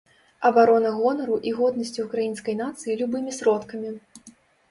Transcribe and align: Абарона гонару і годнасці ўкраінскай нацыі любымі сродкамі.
Абарона 0.47 0.93
гонару 0.99 1.35
і 1.49 1.51
годнасці 1.59 2.05
ўкраінскай 2.07 2.57
нацыі 2.63 2.97
любымі 3.01 3.31
сродкамі. 3.41 3.93